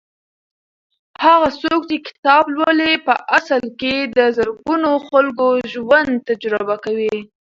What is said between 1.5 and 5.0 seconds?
څوک چې کتاب لولي په اصل کې د زرګونو